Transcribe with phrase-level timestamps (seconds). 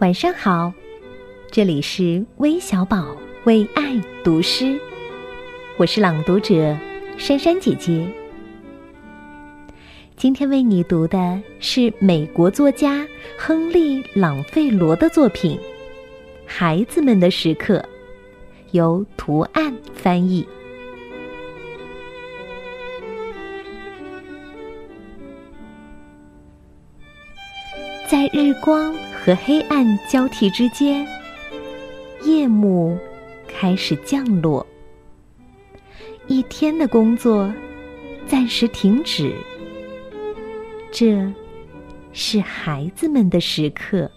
[0.00, 0.74] 晚上好，
[1.50, 4.78] 这里是微小宝为爱读诗，
[5.78, 6.76] 我是朗读者
[7.16, 8.06] 珊珊姐姐。
[10.14, 15.56] 今天为你读的是美国作家亨利·朗费罗的作品
[16.44, 17.78] 《孩子们的时刻》，
[18.72, 20.46] 由图案翻译。
[28.08, 31.04] 在日光和黑暗交替之间，
[32.22, 32.96] 夜幕
[33.48, 34.64] 开始降落。
[36.28, 37.52] 一天的工作
[38.24, 39.34] 暂时停止。
[40.92, 41.20] 这
[42.12, 44.08] 是孩子们的时刻。